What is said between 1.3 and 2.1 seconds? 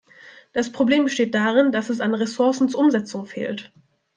darin, dass es